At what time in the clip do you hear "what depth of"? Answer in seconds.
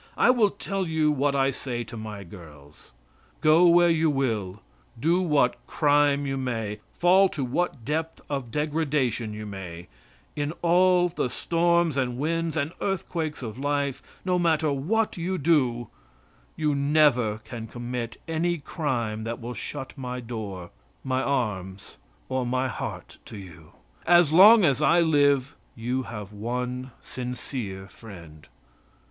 7.45-8.49